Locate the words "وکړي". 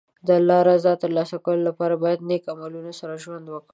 3.49-3.69